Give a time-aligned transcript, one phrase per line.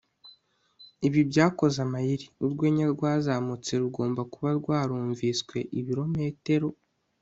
[1.07, 2.25] ibi byakoze amayeri.
[2.43, 6.67] urwenya rwazamutse rugomba kuba rwarumviswe ibirometero